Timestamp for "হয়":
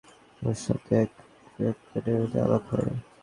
2.71-2.91